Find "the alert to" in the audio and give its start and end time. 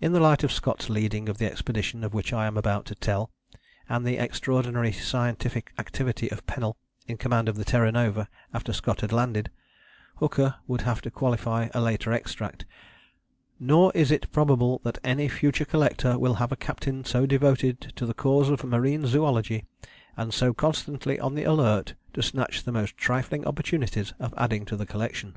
21.34-22.22